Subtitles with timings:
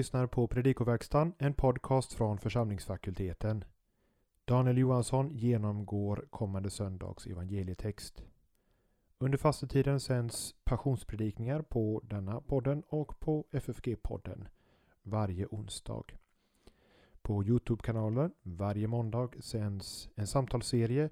[0.00, 3.64] lyssnar på Predikoverkstan, en podcast från församlingsfakulteten.
[4.44, 8.22] Daniel Johansson genomgår kommande söndags evangelietext.
[9.18, 14.46] Under fastetiden sänds passionspredikningar på denna podden och på FFG-podden
[15.02, 16.04] varje onsdag.
[17.22, 21.10] På Youtube-kanalen varje måndag sänds en samtalsserie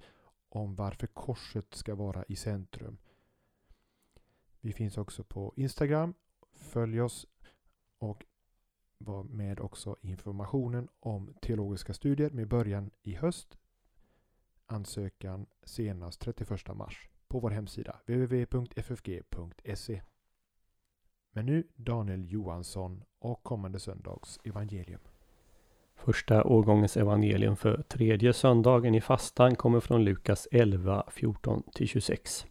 [0.48, 2.98] om varför korset ska vara i centrum.
[4.60, 6.14] Vi finns också på Instagram.
[6.52, 7.27] Följ oss
[7.98, 8.24] och
[8.98, 13.58] var med också informationen om teologiska studier med början i höst.
[14.66, 20.02] Ansökan senast 31 mars på vår hemsida www.ffg.se.
[21.32, 25.00] Men nu Daniel Johansson och kommande söndags evangelium.
[25.94, 32.46] Första årgångens evangelium för tredje söndagen i fastan kommer från Lukas 11, 14-26.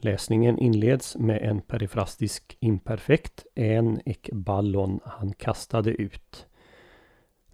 [0.00, 6.46] Läsningen inleds med en perifrastisk imperfekt, en ek ballon han kastade ut.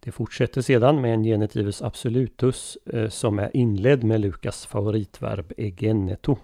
[0.00, 6.36] Det fortsätter sedan med en genitivus absolutus eh, som är inledd med Lukas favoritverb egeneto.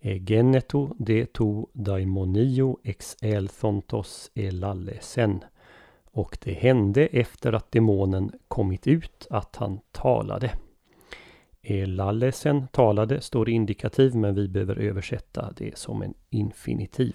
[0.00, 5.44] Egeneto de to daimonio ex elthontos elallesen.
[6.12, 10.50] Och det hände efter att demonen kommit ut att han talade.
[11.62, 17.14] Elalesen, talade står i indikativ men vi behöver översätta det som en infinitiv.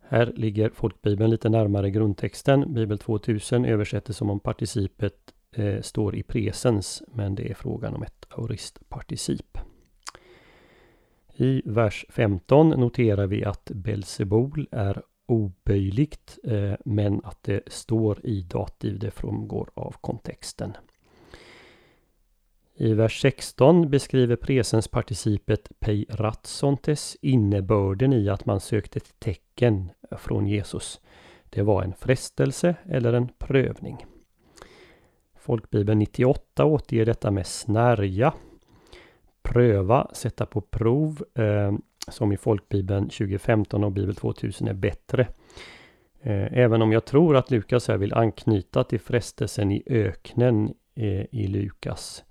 [0.00, 2.74] Här ligger folkbibeln lite närmare grundtexten.
[2.74, 8.02] Bibel 2000 översätter som om participet eh, står i presens men det är frågan om
[8.02, 9.58] ett aoristparticip.
[11.36, 18.42] I vers 15 noterar vi att Belsebol är oböjligt eh, men att det står i
[18.42, 18.98] dativ.
[18.98, 20.72] Det framgår av kontexten.
[22.80, 31.00] I vers 16 beskriver presensparticipet peiratsontes innebörden i att man sökte ett tecken från Jesus.
[31.50, 34.06] Det var en frestelse eller en prövning.
[35.38, 38.34] Folkbibeln 98 återger detta med snärja.
[39.42, 41.72] Pröva, sätta på prov, eh,
[42.08, 45.28] som i Folkbibeln 2015 och Bibel 2000 är bättre.
[46.20, 51.24] Eh, även om jag tror att Lukas här vill anknyta till frestelsen i öknen eh,
[51.30, 52.24] i Lukas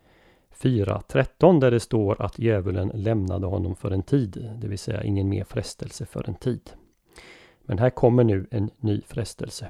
[0.60, 5.30] 4.13 där det står att djävulen lämnade honom för en tid, det vill säga ingen
[5.30, 6.70] mer frestelse för en tid.
[7.62, 9.68] Men här kommer nu en ny frestelse.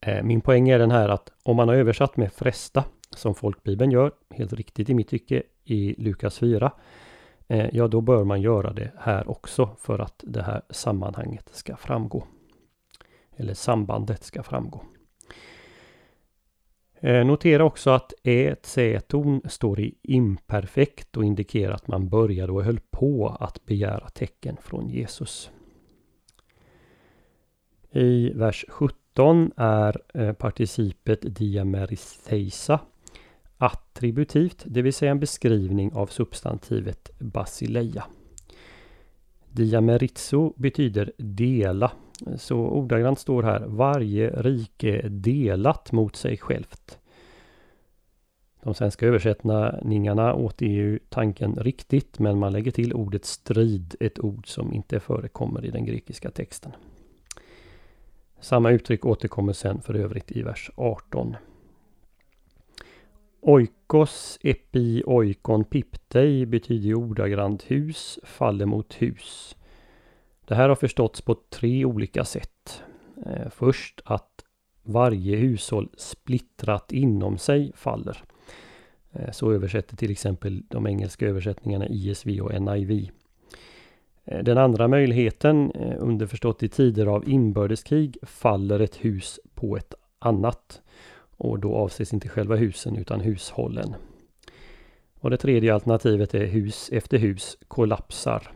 [0.00, 3.90] Eh, min poäng är den här att om man har översatt med fresta, som folkbibeln
[3.90, 6.72] gör, helt riktigt i mitt tycke, i Lukas 4,
[7.48, 11.76] eh, ja då bör man göra det här också för att det här sammanhanget ska
[11.76, 12.24] framgå.
[13.36, 14.80] Eller sambandet ska framgå.
[17.04, 22.64] Eh, notera också att ett C-ton står i imperfekt och indikerar att man började och
[22.64, 25.50] höll på att begära tecken från Jesus.
[27.90, 32.80] I vers 17 är eh, participet diameritheisa
[33.58, 38.04] attributivt, det vill säga en beskrivning av substantivet basileia.
[39.50, 41.92] Diamerizo betyder dela
[42.36, 46.98] så ordagrant står här varje rike delat mot sig självt.
[48.62, 54.48] De svenska översättningarna återger ju tanken riktigt men man lägger till ordet strid, ett ord
[54.48, 56.72] som inte förekommer i den grekiska texten.
[58.40, 61.36] Samma uttryck återkommer sen för övrigt i vers 18.
[63.40, 69.56] Oikos epi oikon piptei betyder ordagrant hus faller mot hus.
[70.46, 72.82] Det här har förståtts på tre olika sätt.
[73.26, 74.44] Eh, först att
[74.82, 78.24] varje hushåll splittrat inom sig faller.
[79.12, 83.10] Eh, så översätter till exempel de engelska översättningarna ISV och NIV.
[84.24, 90.80] Eh, den andra möjligheten, underförstått i tider av inbördeskrig, faller ett hus på ett annat.
[91.36, 93.94] Och då avses inte själva husen utan hushållen.
[95.20, 98.52] Och det tredje alternativet är hus efter hus kollapsar.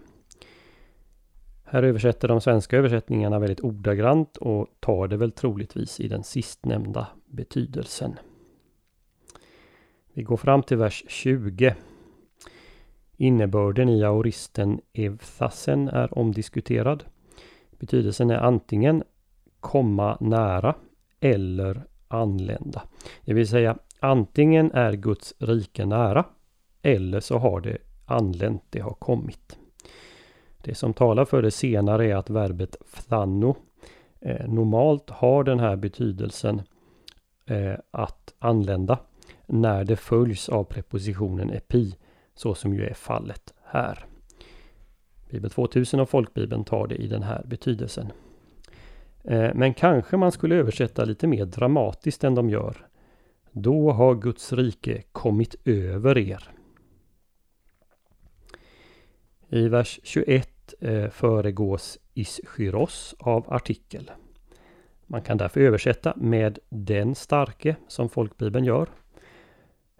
[1.70, 7.08] Här översätter de svenska översättningarna väldigt ordagrant och tar det väl troligtvis i den sistnämnda
[7.26, 8.18] betydelsen.
[10.12, 11.74] Vi går fram till vers 20.
[13.16, 17.04] Innebörden i aoristen evthasen är omdiskuterad.
[17.78, 19.02] Betydelsen är antingen
[19.60, 20.74] komma nära
[21.20, 22.82] eller anlända.
[23.24, 26.24] Det vill säga antingen är Guds rike nära
[26.82, 29.58] eller så har det anlänt, det har kommit.
[30.62, 33.56] Det som talar för det senare är att verbet flanno
[34.20, 36.62] eh, normalt har den här betydelsen
[37.46, 38.98] eh, att anlända
[39.46, 41.96] när det följs av prepositionen epi
[42.34, 44.04] så som ju är fallet här.
[45.30, 48.12] Bibel 2000 och folkbibeln tar det i den här betydelsen.
[49.24, 52.86] Eh, men kanske man skulle översätta lite mer dramatiskt än de gör.
[53.52, 56.50] Då har Guds rike kommit över er.
[59.50, 64.10] I vers 21 eh, föregås Ischyros av artikel.
[65.06, 68.88] Man kan därför översätta med den starke som folkbibeln gör.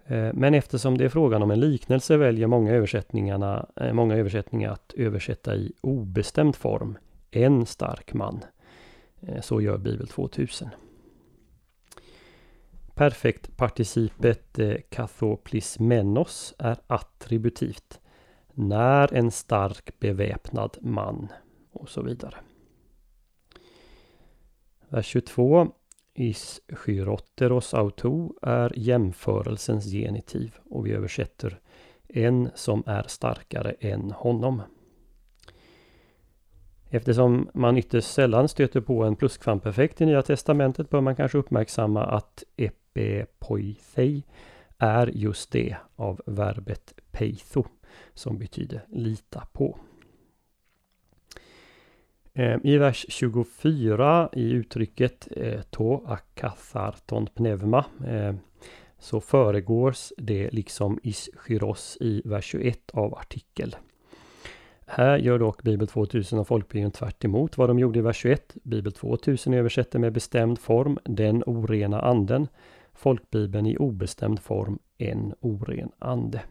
[0.05, 4.71] Eh, men eftersom det är frågan om en liknelse väljer många, översättningarna, eh, många översättningar
[4.71, 6.97] att översätta i obestämd form.
[7.31, 8.39] En stark man.
[9.41, 10.69] Så gör Bibel 2000.
[12.93, 14.59] Perfektparticipet
[14.89, 17.99] kathoplismenos är attributivt.
[18.61, 21.27] När en stark beväpnad man
[21.71, 22.35] och så vidare.
[24.89, 25.67] Vers 22
[26.13, 31.59] Is Ischyroteros auto är jämförelsens genitiv och vi översätter
[32.07, 34.61] en som är starkare än honom.
[36.89, 42.05] Eftersom man ytterst sällan stöter på en pluskvamperfekt i Nya Testamentet bör man kanske uppmärksamma
[42.05, 44.23] att epepoithei
[44.77, 47.63] är just det av verbet peitho
[48.19, 49.77] som betyder lita på.
[52.33, 58.35] Eh, I vers 24 i uttrycket eh, to akatharton pneuma eh,
[58.99, 63.75] så föregås det liksom ischyros i vers 21 av artikel.
[64.85, 67.25] Här gör dock Bibel 2000 och Folkbibeln tvärt
[67.57, 68.57] vad de gjorde i vers 21.
[68.63, 72.47] Bibel 2000 översätter med bestämd form den orena anden.
[72.93, 76.41] Folkbibeln i obestämd form en oren ande.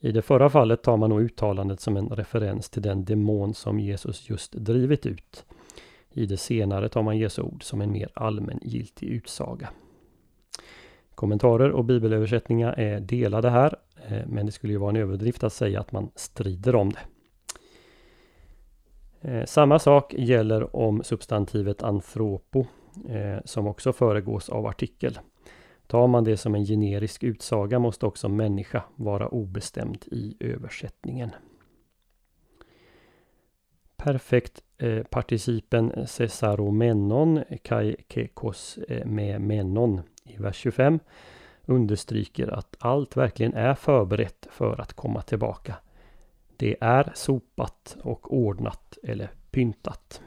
[0.00, 3.80] I det förra fallet tar man nog uttalandet som en referens till den demon som
[3.80, 5.44] Jesus just drivit ut.
[6.10, 9.68] I det senare tar man Jesu ord som en mer allmängiltig utsaga.
[11.14, 13.76] Kommentarer och bibelöversättningar är delade här,
[14.08, 17.00] eh, men det skulle ju vara en överdrift att säga att man strider om det.
[19.20, 22.66] Eh, samma sak gäller om substantivet anthropo,
[23.08, 25.18] eh, som också föregås av artikel.
[25.86, 31.30] Tar man det som en generisk utsaga måste också människa vara obestämd i översättningen.
[33.96, 40.98] Perfekt eh, participen cesaromenon kai kekos eh, med menon i vers 25
[41.66, 45.74] understryker att allt verkligen är förberett för att komma tillbaka.
[46.56, 50.22] Det är sopat och ordnat eller pyntat.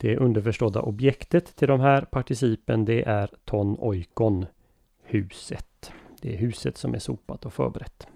[0.00, 4.46] Det underförstådda objektet till de här participen det är ton oikon,
[5.02, 5.92] huset.
[6.20, 8.06] Det är huset som är sopat och förberett.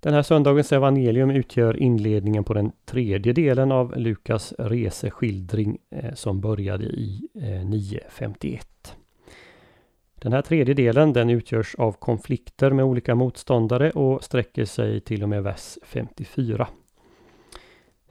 [0.00, 6.40] Den här söndagens evangelium utgör inledningen på den tredje delen av Lukas reseskildring eh, som
[6.40, 8.60] började i eh, 9.51.
[10.14, 15.22] Den här tredje delen den utgörs av konflikter med olika motståndare och sträcker sig till
[15.22, 16.68] och med vers 54.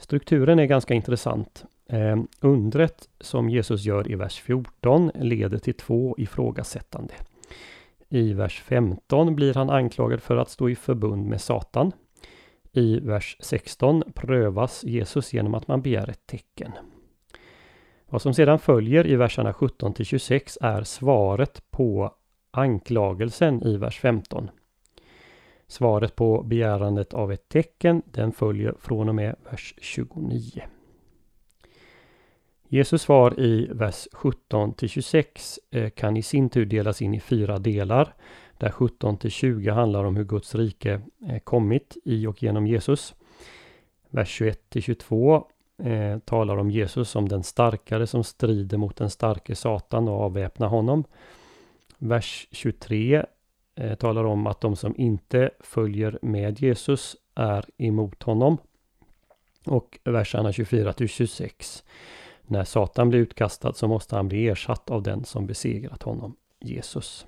[0.01, 1.65] Strukturen är ganska intressant.
[1.89, 7.13] Eh, undret som Jesus gör i vers 14 leder till två ifrågasättande.
[8.09, 11.91] I vers 15 blir han anklagad för att stå i förbund med Satan.
[12.71, 16.71] I vers 16 prövas Jesus genom att man begär ett tecken.
[18.09, 22.13] Vad som sedan följer i verserna 17 till 26 är svaret på
[22.51, 24.49] anklagelsen i vers 15.
[25.71, 30.61] Svaret på begärandet av ett tecken den följer från och med vers 29.
[32.67, 37.19] Jesus svar i vers 17 till 26 eh, kan i sin tur delas in i
[37.19, 38.13] fyra delar.
[38.57, 43.15] Där 17 till 20 handlar om hur Guds rike eh, kommit i och genom Jesus.
[44.09, 45.47] Vers 21 till 22
[45.83, 50.67] eh, talar om Jesus som den starkare som strider mot den starke Satan och avväpnar
[50.67, 51.03] honom.
[51.97, 53.25] Vers 23
[53.81, 58.57] eh, talar om att de som inte följer med Jesus är emot honom.
[59.65, 61.83] Och verserna 24 till 26.
[62.41, 67.25] När Satan blir utkastad så måste han bli ersatt av den som besegrat honom, Jesus.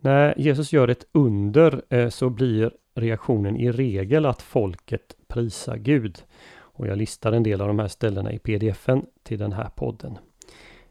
[0.00, 6.22] När Jesus gör ett under eh, så blir reaktionen i regel att folket prisar Gud.
[6.56, 10.18] Och jag listar en del av de här ställena i pdfen till den här podden.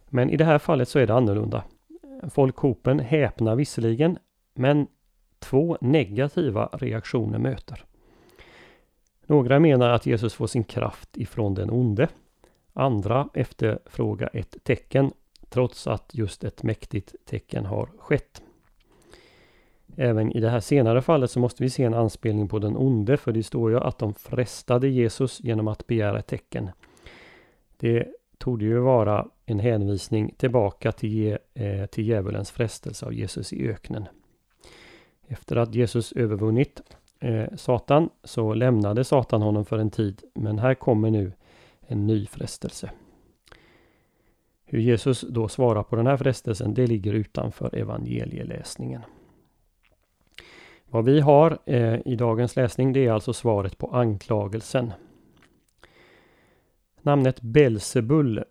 [0.10, 1.64] Men i det här fallet så är det annorlunda.
[2.30, 4.18] Folkhopen häpnar visserligen,
[4.54, 4.88] men
[5.40, 7.86] två negativa reaktioner möter.
[9.26, 12.08] Några menar att Jesus får sin kraft ifrån den onde.
[12.74, 15.12] Andra efterfrågar ett tecken,
[15.50, 18.42] trots att just ett mäktigt tecken har skett.
[19.98, 23.18] Även i det här senare fallet så måste vi se en anspelning på den onde,
[23.18, 26.70] för det står ju att de frestade Jesus genom att begära ett tecken.
[27.78, 33.70] Det torde ju vara en hänvisning tillbaka till, eh, till djävulens frestelse av Jesus i
[33.70, 34.08] öknen.
[35.28, 36.82] Efter att Jesus övervunnit
[37.20, 40.24] eh, Satan så lämnade Satan honom för en tid.
[40.34, 41.32] Men här kommer nu
[41.88, 42.92] en ny frestelse.
[44.66, 49.02] Hur Jesus då svarar på den här frestelsen, det ligger utanför evangelieläsningen.
[50.90, 54.94] Vad vi har eh, i dagens läsning, det är alltså svaret på anklagelsen.
[57.06, 58.44] Namnet Belsebul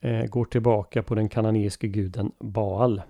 [0.00, 3.02] eh, går tillbaka på den kananeiske guden Baal.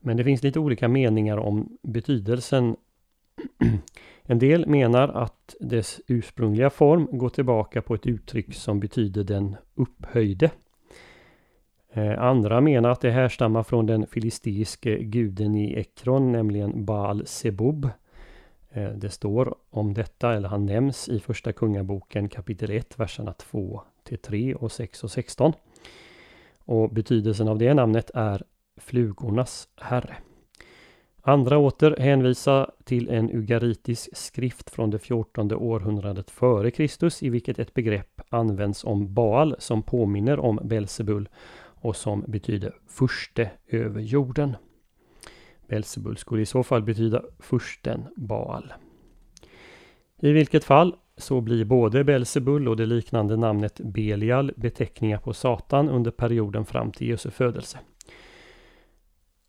[0.00, 2.76] Men det finns lite olika meningar om betydelsen.
[4.28, 9.56] En del menar att dess ursprungliga form går tillbaka på ett uttryck som betyder den
[9.74, 10.50] upphöjde.
[11.92, 17.88] Eh, andra menar att det härstammar från den filisteiske guden i Ekron, nämligen Baal Sebub.
[18.76, 23.82] Eh, det står om detta, eller han nämns i Första Kungaboken kapitel 1, verserna 2
[24.04, 25.52] till 3 och 6 och 16.
[26.64, 28.42] Och betydelsen av det namnet är
[28.76, 30.16] flugornas herre.
[31.22, 37.58] Andra åter hänvisar till en ugaritisk skrift från det 14 århundradet före Kristus i vilket
[37.58, 41.28] ett begrepp används om Baal som påminner om Belsebul
[41.58, 44.56] och som betyder furste över jorden.
[45.68, 48.72] Belzebul skulle i så fall betyda fursten Baal.
[50.20, 55.88] I vilket fall så blir både Belsebul och det liknande namnet Belial beteckningar på Satan
[55.88, 57.78] under perioden fram till Jesu födelse.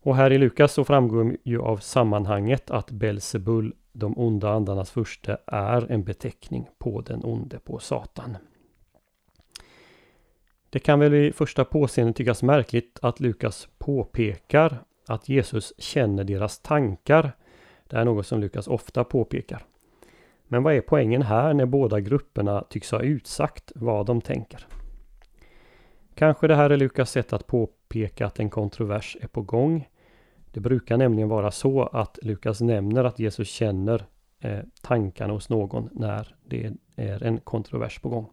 [0.02, 5.38] Och här i Lukas så framgår ju av sammanhanget att Belsebul, de onda andarnas furste,
[5.48, 8.38] är en beteckning på den onde, på Satan.
[10.70, 16.60] Det kan väl vid första påseendet tyckas märkligt att Lukas påpekar att Jesus känner deras
[16.60, 17.32] tankar.
[17.88, 19.66] Det är något som Lukas ofta påpekar.
[20.48, 24.68] Men vad är poängen här när båda grupperna tycks ha utsagt vad de tänker?
[26.16, 29.88] Kanske det här är Lukas sätt att påpeka att en kontrovers är på gång.
[30.52, 34.06] Det brukar nämligen vara så att Lukas nämner att Jesus känner
[34.40, 38.30] eh, tankarna hos någon när det är en kontrovers på gång.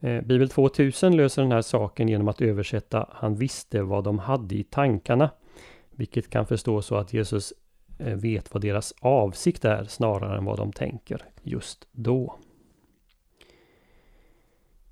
[0.00, 4.54] Eh, Bibel 2000 löser den här saken genom att översätta Han visste vad de hade
[4.54, 5.30] i tankarna.
[5.90, 7.52] Vilket kan förstås så att Jesus
[7.98, 12.36] eh, vet vad deras avsikt är snarare än vad de tänker just då.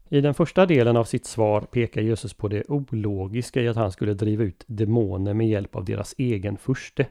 [0.08, 3.92] I den första delen av sitt svar pekar Jesus på det ologiska i att han
[3.92, 7.06] skulle driva ut demoner med hjälp av deras egen furste.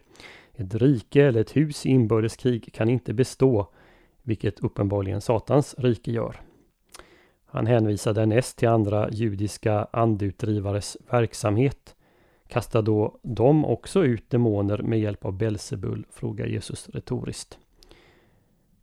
[0.54, 3.68] Ett rike eller ett hus i inbördeskrig kan inte bestå,
[4.22, 6.42] vilket uppenbarligen Satans rike gör.
[7.54, 11.96] Han hänvisar därnäst till andra judiska andutdrivares verksamhet.
[12.48, 16.06] Kastar då de också ut demoner med hjälp av Belsebul?
[16.12, 17.58] frågar Jesus retoriskt.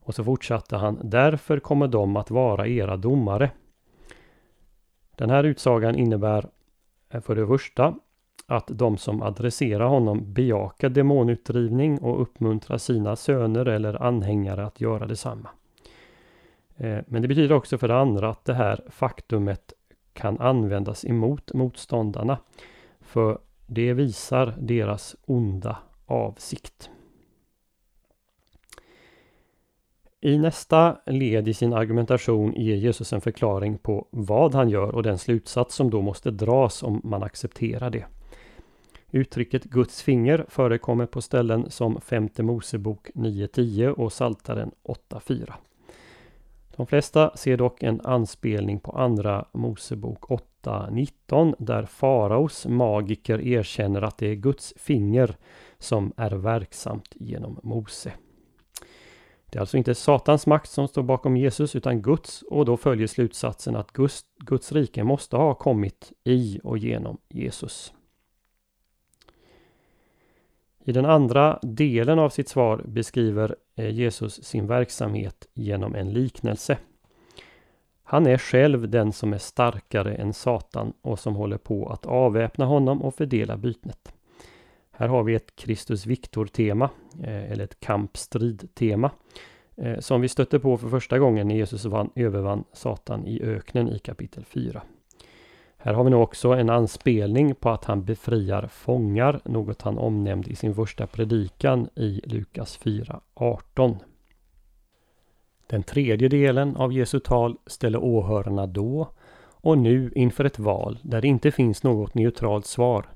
[0.01, 0.99] Och så fortsatte han.
[1.03, 3.51] Därför kommer de att vara era domare.
[5.17, 6.49] Den här utsagan innebär
[7.11, 7.95] eh, för det första
[8.47, 15.07] att de som adresserar honom bejakar demonutdrivning och uppmuntrar sina söner eller anhängare att göra
[15.07, 15.49] detsamma.
[16.81, 19.73] Eh, men det betyder också för det andra att det här faktumet
[20.13, 22.39] kan användas emot motståndarna.
[23.01, 26.91] För det visar deras onda avsikt.
[30.21, 35.03] I nästa led i sin argumentation ger Jesus en förklaring på vad han gör och
[35.03, 38.05] den slutsats som då måste dras om man accepterar det.
[39.11, 45.53] Uttrycket Guds finger förekommer på ställen som femte Mosebok 9.10 och Saltaren 8.4.
[46.81, 54.19] De flesta ser dock en anspelning på andra Mosebok 8.19 där faraos magiker erkänner att
[54.19, 55.37] det är Guds finger
[55.79, 58.13] som är verksamt genom Mose.
[59.51, 63.07] Det är alltså inte Satans makt som står bakom Jesus utan Guds och då följer
[63.07, 67.93] slutsatsen att Guds, Guds rike måste ha kommit i och genom Jesus.
[70.85, 76.79] I den andra delen av sitt svar beskriver Eh, Jesus sin verksamhet genom en liknelse.
[78.03, 82.65] Han är själv den som är starkare än Satan och som håller på att avväpna
[82.65, 84.13] honom och fördela bytnet.
[84.91, 86.91] Här har vi ett Kristus Victor-tema,
[87.23, 89.11] eh, eller ett kampstrid-tema,
[89.77, 93.89] eh, som vi stötte på för första gången när Jesus vann, övervann Satan i öknen
[93.89, 94.83] i kapitel 4.
[95.83, 100.51] Här har vi nu också en anspelning på att han befriar fångar, något han omnämnde
[100.51, 103.97] i sin första predikan i Lukas 4.18.
[105.67, 109.09] Den tredje delen av Jesu tal ställer åhörarna då
[109.51, 113.07] och nu inför ett val där det inte finns något neutralt svar.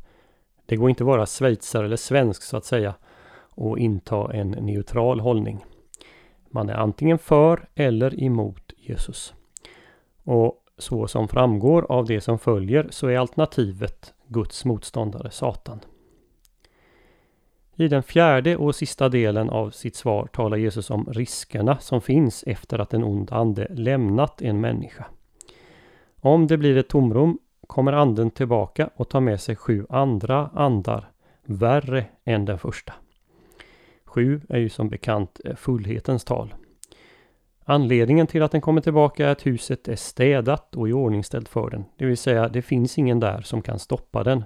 [0.67, 2.95] Det går inte att vara schweizare eller svensk så att säga
[3.37, 5.65] och inta en neutral hållning.
[6.51, 9.35] Man är antingen för eller emot Jesus.
[10.23, 15.81] Och så som framgår av det som följer så är alternativet Guds motståndare Satan.
[17.77, 22.45] I den fjärde och sista delen av sitt svar talar Jesus om riskerna som finns
[22.47, 25.05] efter att en ond ande lämnat en människa.
[26.21, 31.11] Om det blir ett tomrum kommer anden tillbaka och tar med sig sju andra andar,
[31.45, 32.93] värre än den första.
[34.05, 36.55] Sju är ju som bekant fullhetens tal.
[37.65, 41.85] Anledningen till att den kommer tillbaka är att huset är städat och iordningställt för den.
[41.97, 44.45] Det vill säga, det finns ingen där som kan stoppa den.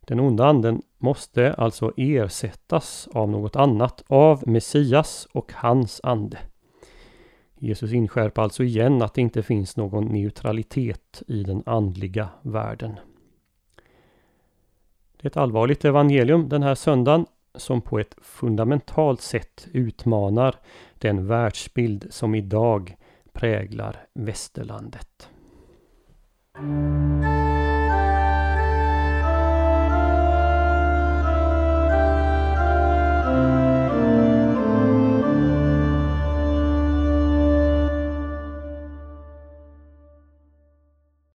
[0.00, 6.38] Den onda anden måste alltså ersättas av något annat, av Messias och hans ande.
[7.58, 12.98] Jesus inskärper alltså igen att det inte finns någon neutralitet i den andliga världen.
[15.16, 20.56] Det är ett allvarligt evangelium den här söndagen som på ett fundamentalt sätt utmanar
[20.98, 22.96] den världsbild som idag
[23.32, 25.30] präglar västerlandet.